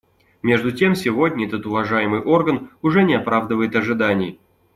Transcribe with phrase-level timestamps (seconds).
[0.41, 4.39] Между тем сегодня этот уважаемый орган уже не оправдывает ожиданий.